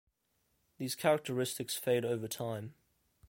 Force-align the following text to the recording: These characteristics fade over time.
These 0.79 0.95
characteristics 0.95 1.75
fade 1.75 2.05
over 2.05 2.27
time. 2.27 2.73